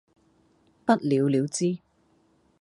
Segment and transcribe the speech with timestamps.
[0.83, 1.77] 不了了之